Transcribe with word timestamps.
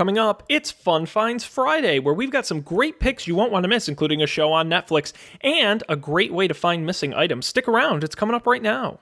Coming 0.00 0.16
up, 0.16 0.44
it's 0.48 0.70
Fun 0.70 1.04
Finds 1.04 1.44
Friday, 1.44 1.98
where 1.98 2.14
we've 2.14 2.30
got 2.30 2.46
some 2.46 2.62
great 2.62 3.00
picks 3.00 3.26
you 3.26 3.34
won't 3.34 3.52
want 3.52 3.64
to 3.64 3.68
miss, 3.68 3.86
including 3.86 4.22
a 4.22 4.26
show 4.26 4.50
on 4.50 4.66
Netflix 4.66 5.12
and 5.42 5.84
a 5.90 5.94
great 5.96 6.32
way 6.32 6.48
to 6.48 6.54
find 6.54 6.86
missing 6.86 7.12
items. 7.12 7.44
Stick 7.46 7.68
around, 7.68 8.02
it's 8.02 8.14
coming 8.14 8.34
up 8.34 8.46
right 8.46 8.62
now. 8.62 9.00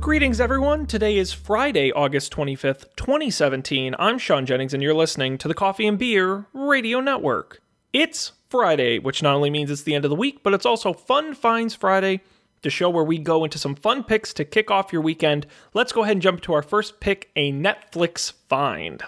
Greetings, 0.00 0.40
everyone. 0.40 0.86
Today 0.86 1.18
is 1.18 1.34
Friday, 1.34 1.92
August 1.92 2.32
25th, 2.32 2.86
2017. 2.96 3.94
I'm 3.98 4.16
Sean 4.16 4.46
Jennings, 4.46 4.72
and 4.72 4.82
you're 4.82 4.94
listening 4.94 5.36
to 5.36 5.46
the 5.46 5.52
Coffee 5.52 5.86
and 5.86 5.98
Beer 5.98 6.46
Radio 6.54 7.00
Network. 7.00 7.60
It's 7.92 8.32
Friday, 8.48 8.98
which 8.98 9.22
not 9.22 9.34
only 9.34 9.50
means 9.50 9.70
it's 9.70 9.82
the 9.82 9.94
end 9.94 10.06
of 10.06 10.10
the 10.10 10.16
week, 10.16 10.42
but 10.42 10.54
it's 10.54 10.64
also 10.64 10.94
Fun 10.94 11.34
Finds 11.34 11.74
Friday, 11.74 12.22
the 12.62 12.70
show 12.70 12.88
where 12.88 13.04
we 13.04 13.18
go 13.18 13.44
into 13.44 13.58
some 13.58 13.74
fun 13.74 14.04
picks 14.04 14.32
to 14.34 14.44
kick 14.44 14.70
off 14.70 14.92
your 14.92 15.02
weekend. 15.02 15.46
Let's 15.74 15.92
go 15.92 16.02
ahead 16.02 16.12
and 16.12 16.22
jump 16.22 16.40
to 16.42 16.54
our 16.54 16.62
first 16.62 17.00
pick 17.00 17.30
a 17.36 17.52
Netflix 17.52 18.32
find. 18.48 19.02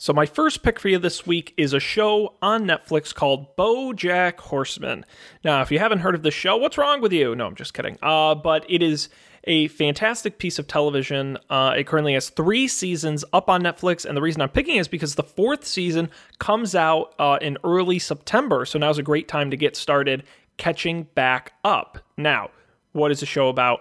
So, 0.00 0.12
my 0.12 0.26
first 0.26 0.62
pick 0.62 0.78
for 0.78 0.88
you 0.88 0.98
this 0.98 1.26
week 1.26 1.52
is 1.56 1.72
a 1.72 1.80
show 1.80 2.34
on 2.40 2.64
Netflix 2.64 3.12
called 3.12 3.56
Bojack 3.56 4.38
Horseman. 4.38 5.04
Now, 5.42 5.60
if 5.60 5.72
you 5.72 5.80
haven't 5.80 5.98
heard 5.98 6.14
of 6.14 6.22
this 6.22 6.34
show, 6.34 6.56
what's 6.56 6.78
wrong 6.78 7.00
with 7.00 7.12
you? 7.12 7.34
No, 7.34 7.46
I'm 7.46 7.56
just 7.56 7.74
kidding. 7.74 7.98
Uh, 8.00 8.36
but 8.36 8.64
it 8.68 8.80
is 8.80 9.08
a 9.44 9.66
fantastic 9.68 10.38
piece 10.38 10.58
of 10.58 10.68
television. 10.68 11.36
Uh, 11.50 11.74
it 11.76 11.86
currently 11.86 12.14
has 12.14 12.28
three 12.28 12.68
seasons 12.68 13.24
up 13.32 13.48
on 13.48 13.62
Netflix, 13.62 14.04
and 14.04 14.16
the 14.16 14.22
reason 14.22 14.40
I'm 14.40 14.50
picking 14.50 14.76
is 14.76 14.86
because 14.86 15.16
the 15.16 15.22
fourth 15.22 15.66
season 15.66 16.10
comes 16.38 16.74
out 16.74 17.14
uh, 17.18 17.38
in 17.40 17.58
early 17.64 17.98
September. 17.98 18.64
So 18.64 18.78
now's 18.78 18.98
a 18.98 19.02
great 19.02 19.26
time 19.26 19.50
to 19.50 19.56
get 19.56 19.74
started 19.74 20.22
catching 20.58 21.04
back 21.14 21.54
up. 21.64 21.98
Now, 22.16 22.50
what 22.92 23.10
is 23.10 23.20
the 23.20 23.26
show 23.26 23.48
about? 23.48 23.80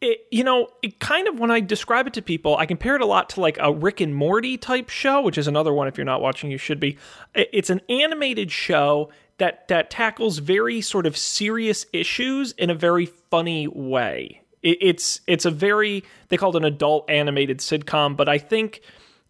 It, 0.00 0.20
you 0.30 0.44
know, 0.44 0.68
it 0.82 0.98
kind 1.00 1.28
of 1.28 1.38
when 1.38 1.50
I 1.50 1.60
describe 1.60 2.06
it 2.06 2.14
to 2.14 2.22
people, 2.22 2.56
I 2.56 2.66
compare 2.66 2.94
it 2.96 3.02
a 3.02 3.06
lot 3.06 3.30
to 3.30 3.40
like 3.40 3.58
a 3.60 3.72
Rick 3.72 4.00
and 4.00 4.14
Morty 4.14 4.56
type 4.56 4.88
show, 4.88 5.20
which 5.20 5.38
is 5.38 5.46
another 5.46 5.72
one. 5.72 5.88
If 5.88 5.96
you're 5.96 6.04
not 6.04 6.20
watching, 6.20 6.50
you 6.50 6.58
should 6.58 6.80
be. 6.80 6.98
It's 7.34 7.70
an 7.70 7.80
animated 7.88 8.50
show 8.50 9.10
that 9.38 9.68
that 9.68 9.90
tackles 9.90 10.38
very 10.38 10.80
sort 10.80 11.06
of 11.06 11.16
serious 11.16 11.86
issues 11.92 12.52
in 12.52 12.70
a 12.70 12.74
very 12.74 13.06
funny 13.06 13.66
way. 13.66 14.42
It, 14.62 14.78
it's 14.80 15.20
it's 15.26 15.44
a 15.44 15.50
very 15.50 16.04
they 16.28 16.36
call 16.36 16.50
it 16.50 16.56
an 16.56 16.64
adult 16.64 17.08
animated 17.08 17.58
sitcom, 17.58 18.16
but 18.16 18.28
I 18.28 18.38
think 18.38 18.82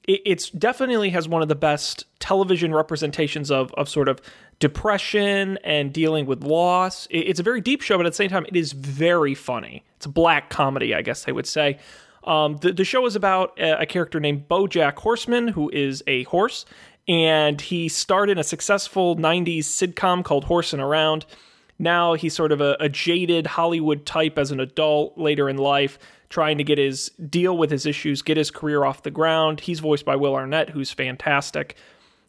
it's 0.07 0.51
definitely 0.51 1.11
has 1.11 1.29
one 1.29 1.43
of 1.43 1.49
the 1.49 1.55
best 1.55 2.05
television 2.21 2.75
representations 2.75 3.51
of 3.51 3.73
of 3.75 3.89
sort 3.89 4.09
of 4.09 4.21
depression 4.61 5.59
and 5.65 5.93
dealing 5.93 6.27
with 6.27 6.45
loss. 6.45 7.07
It's 7.11 7.41
a 7.41 7.43
very 7.43 7.61
deep 7.61 7.83
show, 7.83 7.97
but 7.97 8.07
at 8.07 8.13
the 8.13 8.17
same 8.17 8.31
time, 8.31 8.47
it 8.47 8.57
is 8.57 8.73
very 8.73 9.35
funny. 9.35 9.85
It's 9.97 10.07
a 10.07 10.11
black 10.11 10.51
comedy, 10.51 10.95
I 10.95 11.03
guess 11.03 11.25
they 11.25 11.33
would 11.33 11.47
say. 11.47 11.79
Um, 12.25 12.57
the, 12.59 12.73
the 12.73 12.85
show 12.85 13.05
is 13.07 13.17
about 13.17 13.59
a, 13.59 13.83
a 13.83 13.87
character 13.87 14.21
named 14.21 14.49
Bojack 14.49 14.97
Horseman, 14.99 15.49
who 15.49 15.71
is 15.71 16.03
a 16.07 16.23
horse, 16.25 16.65
and 17.07 17.61
he 17.61 17.89
starred 17.89 18.31
in 18.31 18.39
a 18.39 18.45
successful 18.45 19.17
90s 19.17 19.65
sitcom 19.65 20.25
called 20.25 20.45
Horsing 20.45 20.81
Around. 20.81 21.27
Now 21.79 22.15
he's 22.15 22.35
sort 22.35 22.53
of 22.53 22.61
a, 22.61 22.77
a 22.81 22.89
jaded 22.89 23.47
Hollywood 23.47 24.07
type 24.07 24.39
as 24.39 24.51
an 24.51 24.61
adult 24.61 25.19
later 25.19 25.49
in 25.49 25.57
life, 25.57 25.99
trying 26.29 26.59
to 26.59 26.65
get 26.65 26.79
his 26.79 27.11
deal 27.29 27.57
with 27.57 27.71
his 27.71 27.87
issues, 27.87 28.23
get 28.23 28.37
his 28.37 28.51
career 28.51 28.85
off 28.85 29.03
the 29.03 29.11
ground. 29.11 29.61
He's 29.61 29.81
voiced 29.81 30.05
by 30.05 30.17
Will 30.17 30.35
Arnett, 30.35 30.71
who's 30.71 30.93
fantastic. 30.93 31.77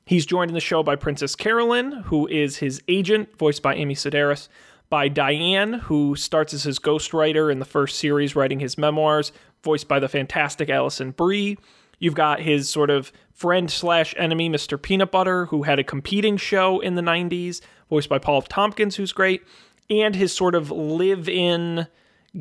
He's 0.06 0.26
joined 0.26 0.50
in 0.50 0.56
the 0.56 0.60
show 0.62 0.84
by 0.84 0.96
Princess 0.96 1.36
Carolyn, 1.36 1.92
who 1.92 2.28
is 2.28 2.58
his 2.58 2.82
agent, 2.88 3.38
voiced 3.38 3.64
by 3.64 3.76
Amy 3.76 3.96
Sedaris, 3.96 4.48
by 4.90 5.08
Diane, 5.08 5.74
who 5.74 6.16
starts 6.16 6.54
as 6.54 6.64
his 6.64 6.78
ghostwriter 6.78 7.52
in 7.52 7.58
the 7.60 7.66
first 7.66 7.98
series, 7.98 8.36
writing 8.36 8.60
his 8.60 8.78
memoirs, 8.78 9.32
voiced 9.64 9.88
by 9.88 10.00
the 10.00 10.08
fantastic 10.08 10.70
Alison 10.70 11.10
Brie. 11.12 11.58
You've 12.00 12.16
got 12.16 12.42
his 12.42 12.70
sort 12.70 12.90
of 12.90 13.12
friend 13.32 13.70
slash 13.70 14.14
enemy, 14.18 14.50
Mr. 14.50 14.82
Peanut 14.82 15.12
Butter, 15.12 15.46
who 15.48 15.64
had 15.64 15.80
a 15.80 15.84
competing 15.84 16.38
show 16.38 16.80
in 16.80 16.96
the 16.96 17.02
90s, 17.02 17.62
voiced 17.90 18.10
by 18.10 18.20
Paul 18.20 18.38
F. 18.38 18.48
Tompkins, 18.48 18.96
who's 18.96 19.12
great, 19.12 19.44
and 19.90 20.16
his 20.16 20.34
sort 20.34 20.56
of 20.56 20.72
live 20.72 21.28
in 21.30 21.88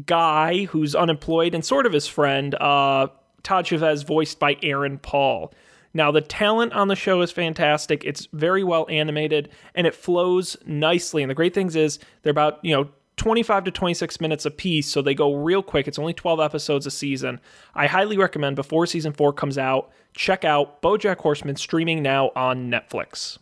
guy 0.06 0.64
who's 0.64 0.94
unemployed 0.94 1.54
and 1.54 1.64
sort 1.64 1.86
of 1.86 1.92
his 1.92 2.06
friend, 2.06 2.54
uh, 2.56 3.08
Todd 3.42 3.66
Chavez, 3.66 4.02
voiced 4.02 4.38
by 4.38 4.56
Aaron 4.62 4.98
Paul. 4.98 5.52
Now, 5.92 6.10
the 6.10 6.20
talent 6.20 6.72
on 6.72 6.88
the 6.88 6.96
show 6.96 7.20
is 7.20 7.30
fantastic. 7.30 8.04
It's 8.04 8.26
very 8.32 8.64
well 8.64 8.86
animated 8.90 9.50
and 9.74 9.86
it 9.86 9.94
flows 9.94 10.56
nicely. 10.66 11.22
And 11.22 11.30
the 11.30 11.34
great 11.36 11.54
things 11.54 11.76
is 11.76 12.00
they're 12.22 12.32
about, 12.32 12.58
you 12.64 12.74
know, 12.74 12.88
25 13.16 13.64
to 13.64 13.70
26 13.70 14.20
minutes 14.20 14.44
a 14.44 14.50
piece, 14.50 14.88
so 14.88 15.00
they 15.00 15.14
go 15.14 15.34
real 15.34 15.62
quick. 15.62 15.86
It's 15.86 15.98
only 15.98 16.14
12 16.14 16.40
episodes 16.40 16.86
a 16.86 16.90
season. 16.90 17.40
I 17.74 17.86
highly 17.86 18.16
recommend 18.16 18.56
before 18.56 18.86
season 18.86 19.12
four 19.12 19.32
comes 19.32 19.58
out, 19.58 19.90
check 20.14 20.44
out 20.44 20.82
Bojack 20.82 21.18
Horseman 21.18 21.56
streaming 21.56 22.02
now 22.02 22.30
on 22.34 22.70
Netflix. 22.70 23.38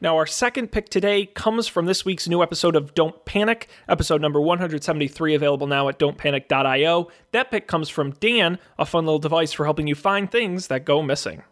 Now, 0.00 0.16
our 0.16 0.26
second 0.26 0.70
pick 0.70 0.90
today 0.90 1.26
comes 1.26 1.66
from 1.66 1.86
this 1.86 2.04
week's 2.04 2.28
new 2.28 2.40
episode 2.40 2.76
of 2.76 2.94
Don't 2.94 3.24
Panic, 3.24 3.68
episode 3.88 4.20
number 4.20 4.40
173, 4.40 5.34
available 5.34 5.66
now 5.66 5.88
at 5.88 5.98
don'tpanic.io. 5.98 7.08
That 7.32 7.50
pick 7.50 7.66
comes 7.66 7.88
from 7.88 8.12
Dan, 8.12 8.60
a 8.78 8.86
fun 8.86 9.06
little 9.06 9.18
device 9.18 9.52
for 9.52 9.64
helping 9.64 9.88
you 9.88 9.96
find 9.96 10.30
things 10.30 10.68
that 10.68 10.84
go 10.84 11.02
missing. 11.02 11.42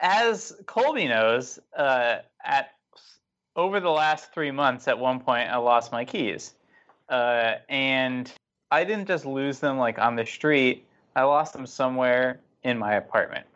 As 0.00 0.54
Colby 0.66 1.08
knows, 1.08 1.58
uh, 1.76 2.18
at 2.44 2.70
over 3.58 3.80
the 3.80 3.90
last 3.90 4.32
three 4.32 4.52
months, 4.52 4.86
at 4.86 4.98
one 4.98 5.18
point, 5.18 5.50
I 5.50 5.56
lost 5.56 5.90
my 5.90 6.04
keys, 6.04 6.54
uh, 7.08 7.56
and 7.68 8.32
I 8.70 8.84
didn't 8.84 9.08
just 9.08 9.26
lose 9.26 9.58
them 9.58 9.78
like 9.78 9.98
on 9.98 10.14
the 10.14 10.24
street. 10.24 10.86
I 11.16 11.24
lost 11.24 11.54
them 11.54 11.66
somewhere 11.66 12.38
in 12.62 12.78
my 12.78 12.94
apartment, 12.94 13.46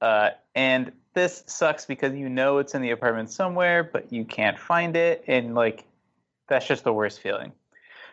uh, 0.00 0.30
and 0.54 0.90
this 1.12 1.44
sucks 1.46 1.84
because 1.84 2.14
you 2.14 2.30
know 2.30 2.56
it's 2.56 2.74
in 2.74 2.80
the 2.80 2.90
apartment 2.90 3.30
somewhere, 3.30 3.84
but 3.84 4.10
you 4.10 4.24
can't 4.24 4.58
find 4.58 4.96
it, 4.96 5.22
and 5.26 5.54
like 5.54 5.84
that's 6.48 6.66
just 6.66 6.82
the 6.82 6.92
worst 6.92 7.20
feeling. 7.20 7.52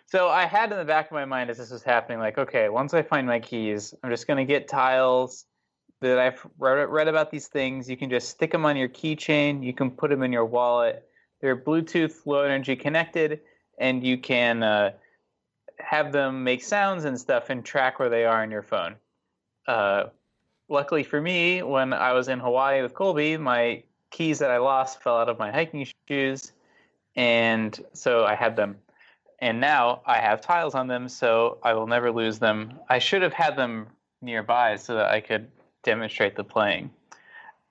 So 0.07 0.27
I 0.27 0.45
had 0.45 0.69
in 0.73 0.77
the 0.77 0.83
back 0.83 1.05
of 1.05 1.13
my 1.13 1.23
mind 1.23 1.49
as 1.49 1.57
this 1.57 1.71
was 1.71 1.83
happening, 1.83 2.19
like, 2.19 2.37
okay, 2.37 2.67
once 2.67 2.93
I 2.93 3.03
find 3.03 3.25
my 3.25 3.39
keys, 3.39 3.95
I'm 4.03 4.09
just 4.09 4.27
gonna 4.27 4.43
get 4.43 4.67
tiles 4.67 5.45
that 6.01 6.19
I've 6.19 6.45
read 6.59 7.07
about 7.07 7.31
these 7.31 7.47
things. 7.47 7.89
You 7.89 7.95
can 7.95 8.09
just 8.09 8.27
stick 8.27 8.51
them 8.51 8.65
on 8.65 8.75
your 8.75 8.89
keychain. 8.89 9.63
You 9.63 9.71
can 9.71 9.91
put 9.91 10.09
them 10.09 10.23
in 10.23 10.33
your 10.33 10.45
wallet. 10.45 11.07
They're 11.41 11.57
Bluetooth 11.57 12.25
low 12.25 12.43
energy 12.43 12.75
connected, 12.75 13.41
and 13.77 14.03
you 14.03 14.17
can 14.17 14.63
uh, 14.63 14.91
have 15.79 16.11
them 16.11 16.43
make 16.43 16.63
sounds 16.63 17.05
and 17.05 17.19
stuff 17.19 17.49
and 17.49 17.65
track 17.65 17.99
where 17.99 18.09
they 18.09 18.25
are 18.25 18.41
on 18.41 18.51
your 18.51 18.61
phone. 18.61 18.95
Uh, 19.67 20.05
luckily 20.69 21.03
for 21.03 21.19
me, 21.19 21.63
when 21.63 21.93
I 21.93 22.13
was 22.13 22.27
in 22.27 22.39
Hawaii 22.39 22.81
with 22.81 22.93
Colby, 22.93 23.37
my 23.37 23.83
keys 24.11 24.39
that 24.39 24.51
I 24.51 24.57
lost 24.57 25.01
fell 25.01 25.17
out 25.17 25.29
of 25.29 25.39
my 25.39 25.51
hiking 25.51 25.87
shoes, 26.07 26.51
and 27.15 27.77
so 27.93 28.23
I 28.23 28.35
had 28.35 28.55
them. 28.55 28.77
And 29.39 29.59
now 29.59 30.01
I 30.05 30.19
have 30.19 30.39
tiles 30.39 30.75
on 30.75 30.87
them, 30.87 31.09
so 31.09 31.57
I 31.63 31.73
will 31.73 31.87
never 31.87 32.11
lose 32.11 32.37
them. 32.37 32.79
I 32.89 32.99
should 32.99 33.23
have 33.23 33.33
had 33.33 33.55
them 33.55 33.87
nearby 34.21 34.75
so 34.75 34.93
that 34.95 35.09
I 35.09 35.19
could 35.19 35.47
demonstrate 35.83 36.35
the 36.35 36.43
playing. 36.43 36.91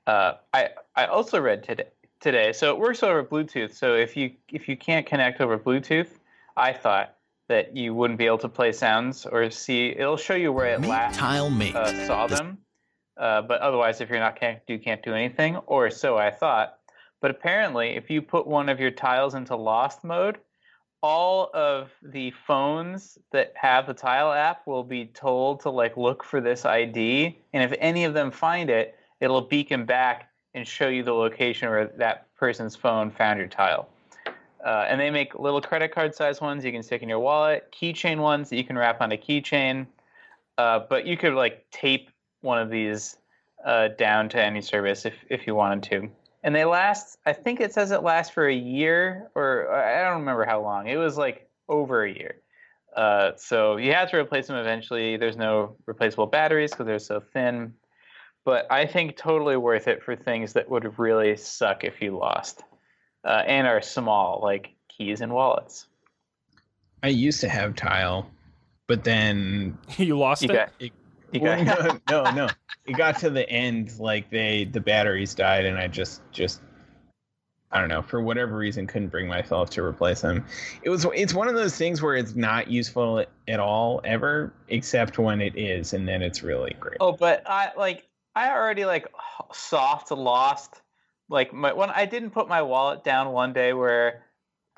Uh, 0.09 0.35
I 0.53 0.71
I 0.97 1.07
also 1.07 1.41
read 1.41 1.63
today 1.63 1.85
today, 2.21 2.53
so 2.53 2.71
it 2.71 2.79
works 2.79 3.03
over 3.03 3.25
Bluetooth. 3.25 3.75
So 3.75 3.95
if 3.95 4.17
you 4.17 4.33
if 4.53 4.69
you 4.69 4.77
can't 4.77 5.07
connect 5.07 5.41
over 5.41 5.59
Bluetooth, 5.59 6.11
I 6.57 6.73
thought 6.73 7.17
that 7.49 7.77
you 7.77 7.95
wouldn't 7.95 8.19
be 8.19 8.27
able 8.27 8.39
to 8.39 8.49
play 8.49 8.73
sounds 8.73 9.27
or 9.27 9.51
see. 9.51 9.89
It'll 9.89 10.17
show 10.17 10.35
you 10.35 10.53
where 10.53 10.67
it 10.67 10.83
last 10.83 11.19
tile 11.19 11.51
uh, 11.75 12.07
saw 12.07 12.27
them. 12.27 12.59
Uh, 13.17 13.43
but 13.43 13.61
otherwise, 13.61 14.01
if 14.01 14.09
you're 14.09 14.21
not 14.21 14.37
connected, 14.37 14.73
you 14.73 14.79
can't 14.79 15.03
do 15.03 15.15
anything, 15.15 15.57
or 15.67 15.91
so 15.91 16.17
I 16.17 16.31
thought. 16.31 16.79
But 17.21 17.31
apparently, 17.31 17.91
if 17.91 18.09
you 18.09 18.23
put 18.23 18.47
one 18.47 18.69
of 18.69 18.81
your 18.81 18.91
tiles 18.91 19.35
into 19.35 19.57
lost 19.57 20.05
mode, 20.05 20.39
all 21.03 21.51
of 21.53 21.91
the 22.03 22.31
phones 22.47 23.19
that 23.33 23.53
have 23.57 23.87
the 23.87 23.95
tile 23.95 24.33
app 24.33 24.66
will 24.66 24.84
be 24.84 25.07
told 25.07 25.61
to 25.61 25.71
like 25.71 25.97
look 25.97 26.23
for 26.25 26.41
this 26.41 26.65
ID, 26.65 27.39
and 27.53 27.63
if 27.63 27.77
any 27.78 28.05
of 28.05 28.15
them 28.15 28.31
find 28.31 28.71
it, 28.71 28.95
it'll 29.21 29.43
beacon 29.43 29.84
back 29.84 30.29
and 30.55 30.67
show 30.67 30.89
you 30.89 31.03
the 31.03 31.13
location 31.13 31.69
where 31.69 31.87
that 31.97 32.35
person's 32.37 32.77
phone 32.77 33.11
found 33.11 33.39
your 33.39 33.49
tile. 33.49 33.89
Uh, 34.65 34.87
and 34.89 35.01
they 35.01 35.11
make 35.11 35.35
little 35.35 35.61
credit 35.61 35.93
card 35.93 36.15
size 36.15 36.41
ones 36.41 36.65
you 36.65 36.73
can 36.73 36.83
stick 36.83 37.03
in 37.03 37.09
your 37.09 37.19
wallet, 37.19 37.73
keychain 37.73 38.19
ones 38.19 38.51
that 38.51 38.57
you 38.57 38.65
can 38.65 38.77
wrap 38.77 39.01
on 39.01 39.13
a 39.13 39.17
keychain. 39.17 39.87
Uh, 40.59 40.81
but 40.91 41.07
you 41.07 41.17
could 41.17 41.35
like 41.35 41.65
tape 41.71 42.11
one 42.43 42.59
of 42.59 42.69
these 42.69 43.17
uh, 43.65 43.89
down 43.99 44.29
to 44.29 44.43
any 44.43 44.61
service 44.61 45.07
if, 45.07 45.15
if 45.31 45.47
you 45.47 45.55
wanted 45.55 45.83
to. 45.85 46.11
And 46.43 46.55
they 46.55 46.65
last, 46.65 47.19
I 47.27 47.33
think 47.33 47.61
it 47.61 47.73
says 47.73 47.91
it 47.91 48.03
lasts 48.03 48.33
for 48.33 48.47
a 48.47 48.55
year, 48.55 49.31
or 49.35 49.73
I 49.73 50.03
don't 50.03 50.21
remember 50.21 50.45
how 50.45 50.63
long. 50.63 50.89
It 50.89 50.97
was 50.97 51.17
like 51.17 51.49
over 51.69 52.05
a 52.05 52.13
year. 52.13 52.37
Uh, 52.97 53.33
so 53.37 53.77
you 53.77 53.93
have 53.93 54.11
to 54.11 54.19
replace 54.19 54.47
them 54.47 54.57
eventually. 54.57 55.17
There's 55.17 55.37
no 55.37 55.77
replaceable 55.87 56.27
batteries 56.27 56.71
because 56.71 56.87
they're 56.87 56.99
so 56.99 57.21
thin. 57.21 57.75
But 58.45 58.66
I 58.71 58.87
think 58.87 59.16
totally 59.16 59.57
worth 59.57 59.87
it 59.89 60.03
for 60.03 60.16
things 60.16 60.54
that 60.54 60.69
would 60.71 60.98
really 60.98 61.37
suck 61.37 61.84
if 61.84 62.01
you 62.01 62.16
lost. 62.16 62.63
uh, 63.25 63.42
and 63.47 63.66
are 63.66 63.83
small, 63.83 64.41
like 64.42 64.71
keys 64.89 65.21
and 65.21 65.33
wallets. 65.33 65.87
I 67.03 67.09
used 67.09 67.41
to 67.42 67.48
have 67.48 67.75
tile, 67.77 68.31
but 68.87 69.04
then 69.04 69.77
you 69.98 70.19
lost 70.19 70.42
You 70.42 70.48
it. 70.48 70.53
got, 70.53 70.72
It- 70.81 70.92
you 71.33 71.41
well, 71.41 71.65
got, 71.65 72.01
no, 72.09 72.25
no, 72.25 72.31
no. 72.34 72.48
It 72.87 72.95
got 72.97 73.19
to 73.19 73.31
the 73.31 73.48
end, 73.48 73.98
like 74.01 74.31
they 74.31 74.65
the 74.65 74.81
batteries 74.81 75.34
died, 75.34 75.65
and 75.66 75.78
I 75.78 75.87
just 75.87 76.22
just 76.33 76.60
I 77.71 77.78
don't 77.78 77.89
know 77.89 78.03
for 78.03 78.21
whatever 78.21 78.57
reason 78.57 78.87
couldn't 78.89 79.09
bring 79.09 79.28
myself 79.28 79.71
to 79.71 79.83
replace 79.84 80.22
them. 80.22 80.45
It 80.83 80.91
was 80.91 81.07
it's 81.15 81.34
one 81.34 81.47
of 81.47 81.54
those 81.54 81.77
things 81.77 82.03
where 82.03 82.16
it's 82.16 82.34
not 82.34 82.69
useful 82.69 83.25
at 83.47 83.60
all 83.60 84.01
ever, 84.03 84.53
except 84.69 85.19
when 85.19 85.41
it 85.41 85.57
is, 85.57 85.92
and 85.92 86.09
then 86.09 86.21
it's 86.22 86.42
really 86.42 86.75
great. 86.81 86.97
Oh, 87.01 87.13
but 87.13 87.42
I 87.47 87.71
like 87.77 88.09
I 88.34 88.50
already 88.50 88.84
like 88.84 89.06
soft 89.53 90.10
lost 90.10 90.80
like 91.28 91.53
my 91.53 91.72
when 91.72 91.91
I 91.91 92.06
didn't 92.06 92.30
put 92.30 92.48
my 92.48 92.62
wallet 92.62 93.04
down 93.04 93.32
one 93.32 93.53
day 93.53 93.72
where 93.72 94.27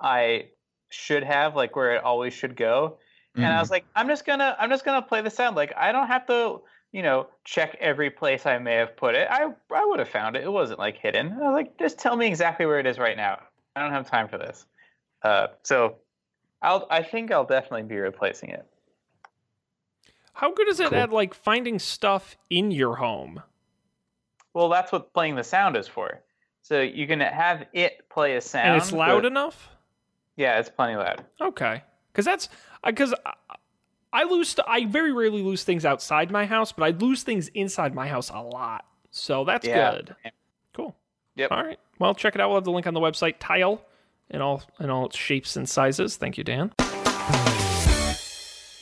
I 0.00 0.48
should 0.90 1.24
have 1.24 1.56
like 1.56 1.74
where 1.74 1.94
it 1.94 2.04
always 2.04 2.34
should 2.34 2.56
go, 2.56 2.98
and 3.36 3.46
I 3.46 3.58
was 3.58 3.70
like, 3.70 3.84
I'm 3.96 4.08
just 4.08 4.26
gonna 4.26 4.54
I'm 4.58 4.70
just 4.70 4.84
gonna 4.84 5.02
play 5.02 5.22
the 5.22 5.30
sound. 5.30 5.56
Like 5.56 5.72
I 5.76 5.92
don't 5.92 6.06
have 6.08 6.26
to 6.26 6.60
you 6.92 7.02
know 7.02 7.28
check 7.44 7.76
every 7.80 8.10
place 8.10 8.44
I 8.44 8.58
may 8.58 8.74
have 8.74 8.96
put 8.96 9.14
it. 9.14 9.26
I 9.30 9.46
I 9.74 9.84
would 9.86 9.98
have 9.98 10.08
found 10.08 10.36
it. 10.36 10.44
It 10.44 10.52
wasn't 10.52 10.78
like 10.78 10.98
hidden. 10.98 11.32
I 11.32 11.36
was 11.38 11.54
like, 11.54 11.78
just 11.78 11.98
tell 11.98 12.16
me 12.16 12.26
exactly 12.26 12.66
where 12.66 12.78
it 12.78 12.86
is 12.86 12.98
right 12.98 13.16
now. 13.16 13.40
I 13.74 13.82
don't 13.82 13.92
have 13.92 14.08
time 14.08 14.28
for 14.28 14.36
this. 14.38 14.66
Uh, 15.22 15.48
so 15.62 15.96
I'll 16.60 16.86
I 16.90 17.02
think 17.02 17.32
I'll 17.32 17.46
definitely 17.46 17.84
be 17.84 17.96
replacing 17.96 18.50
it. 18.50 18.66
How 20.34 20.52
good 20.52 20.68
is 20.68 20.80
it 20.80 20.90
Cool. 20.90 20.98
at 20.98 21.12
like 21.12 21.34
finding 21.34 21.78
stuff 21.78 22.36
in 22.50 22.70
your 22.70 22.96
home? 22.96 23.42
Well, 24.54 24.68
that's 24.68 24.92
what 24.92 25.12
playing 25.12 25.36
the 25.36 25.44
sound 25.44 25.76
is 25.76 25.88
for. 25.88 26.20
So 26.62 26.80
you 26.80 27.06
can 27.06 27.20
have 27.20 27.64
it 27.72 28.08
play 28.08 28.36
a 28.36 28.40
sound. 28.40 28.68
and 28.68 28.76
it's 28.76 28.92
loud 28.92 29.22
but- 29.22 29.26
enough? 29.26 29.68
Yeah, 30.36 30.58
it's 30.58 30.70
plenty 30.70 30.96
loud. 30.96 31.24
Okay. 31.40 31.82
Cuz 32.14 32.24
that's 32.24 32.48
cuz 32.96 33.14
I, 33.26 33.32
I 34.12 34.24
lose 34.24 34.56
I 34.66 34.84
very 34.86 35.12
rarely 35.12 35.42
lose 35.42 35.64
things 35.64 35.84
outside 35.84 36.30
my 36.30 36.46
house, 36.46 36.72
but 36.72 36.84
I 36.84 36.90
lose 36.90 37.22
things 37.22 37.48
inside 37.48 37.94
my 37.94 38.08
house 38.08 38.30
a 38.30 38.40
lot. 38.40 38.84
So 39.10 39.44
that's 39.44 39.66
Yeah. 39.66 39.90
good. 39.92 40.16
Cool. 40.74 40.96
Yep. 41.36 41.50
All 41.52 41.62
right. 41.64 41.78
Well, 41.98 42.14
check 42.14 42.34
it 42.34 42.40
out. 42.40 42.48
We'll 42.48 42.56
have 42.58 42.64
the 42.64 42.72
link 42.72 42.86
on 42.86 42.94
the 42.94 43.00
website. 43.00 43.36
Tile 43.38 43.82
in 44.30 44.40
all 44.40 44.62
in 44.80 44.88
all 44.90 45.06
its 45.06 45.16
shapes 45.16 45.56
and 45.56 45.68
sizes. 45.68 46.16
Thank 46.16 46.38
you, 46.38 46.44
Dan. 46.44 46.72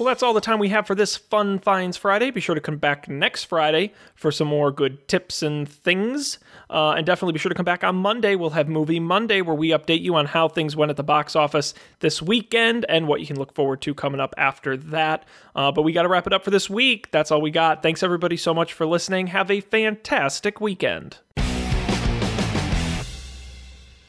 Well, 0.01 0.07
that's 0.07 0.23
all 0.23 0.33
the 0.33 0.41
time 0.41 0.59
we 0.59 0.71
have 0.71 0.87
for 0.87 0.95
this 0.95 1.19
Fun 1.19 1.59
Finds 1.59 1.99
Friday. 1.99 2.31
Be 2.31 2.41
sure 2.41 2.55
to 2.55 2.61
come 2.63 2.79
back 2.79 3.07
next 3.07 3.45
Friday 3.45 3.93
for 4.15 4.33
some 4.33 4.49
more 4.49 4.73
good 4.73 5.07
tips 5.09 5.43
and 5.43 5.69
things. 5.69 6.39
Uh, 6.71 6.93
and 6.93 7.05
definitely 7.05 7.35
be 7.35 7.39
sure 7.39 7.51
to 7.51 7.55
come 7.55 7.67
back 7.67 7.85
on 7.85 7.97
Monday. 7.97 8.35
We'll 8.35 8.49
have 8.49 8.67
Movie 8.67 8.99
Monday 8.99 9.43
where 9.43 9.55
we 9.55 9.73
update 9.73 10.01
you 10.01 10.15
on 10.15 10.25
how 10.25 10.49
things 10.49 10.75
went 10.75 10.89
at 10.89 10.97
the 10.97 11.03
box 11.03 11.37
office 11.37 11.75
this 11.99 12.23
weekend 12.23 12.87
and 12.89 13.09
what 13.09 13.21
you 13.21 13.27
can 13.27 13.39
look 13.39 13.53
forward 13.53 13.83
to 13.83 13.93
coming 13.93 14.23
up 14.23 14.35
after 14.39 14.75
that. 14.75 15.27
Uh, 15.55 15.71
but 15.71 15.83
we 15.83 15.93
got 15.93 16.05
to 16.05 16.09
wrap 16.09 16.27
it 16.27 16.33
up 16.33 16.45
for 16.45 16.51
this 16.51 16.71
week. 16.71 17.11
That's 17.11 17.31
all 17.31 17.43
we 17.43 17.51
got. 17.51 17.83
Thanks, 17.83 18.03
everybody, 18.03 18.39
so 18.39 18.55
much 18.55 18.73
for 18.73 18.87
listening. 18.87 19.27
Have 19.27 19.51
a 19.51 19.61
fantastic 19.61 20.63
weekend. 20.63 21.19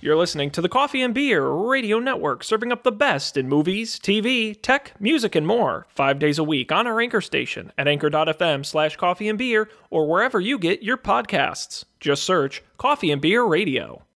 You're 0.03 0.17
listening 0.17 0.49
to 0.51 0.61
the 0.61 0.67
Coffee 0.67 1.03
and 1.03 1.13
Beer 1.13 1.47
Radio 1.47 1.99
Network, 1.99 2.43
serving 2.43 2.71
up 2.71 2.81
the 2.81 2.91
best 2.91 3.37
in 3.37 3.47
movies, 3.47 3.99
TV, 3.99 4.59
tech, 4.59 4.93
music, 4.99 5.35
and 5.35 5.45
more, 5.45 5.85
five 5.89 6.17
days 6.17 6.39
a 6.39 6.43
week 6.43 6.71
on 6.71 6.87
our 6.87 6.99
anchor 6.99 7.21
station 7.21 7.71
at 7.77 7.87
anchor.fm 7.87 8.65
slash 8.65 8.95
coffee 8.95 9.29
and 9.29 9.37
beer 9.37 9.69
or 9.91 10.09
wherever 10.09 10.39
you 10.39 10.57
get 10.57 10.81
your 10.81 10.97
podcasts. 10.97 11.85
Just 11.99 12.23
search 12.23 12.63
Coffee 12.79 13.11
and 13.11 13.21
Beer 13.21 13.43
Radio. 13.43 14.01